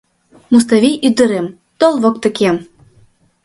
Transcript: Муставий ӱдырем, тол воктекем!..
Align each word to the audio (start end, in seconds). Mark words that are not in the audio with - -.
Муставий 0.51 0.99
ӱдырем, 1.07 1.47
тол 1.79 1.93
воктекем!.. 2.03 2.55